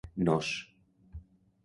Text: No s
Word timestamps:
No 0.27 0.33
s 0.41 0.49